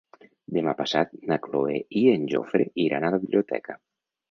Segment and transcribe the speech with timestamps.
[0.55, 3.81] Demà passat na Cloè i en Jofre iran a la biblioteca.